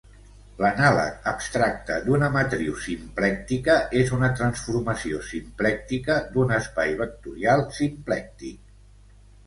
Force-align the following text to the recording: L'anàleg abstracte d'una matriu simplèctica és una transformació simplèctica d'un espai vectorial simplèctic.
L'anàleg 0.61 1.27
abstracte 1.31 1.97
d'una 2.07 2.29
matriu 2.37 2.79
simplèctica 2.87 3.77
és 4.01 4.15
una 4.19 4.31
transformació 4.41 5.23
simplèctica 5.31 6.19
d'un 6.35 6.59
espai 6.61 7.01
vectorial 7.07 7.67
simplèctic. 7.83 8.79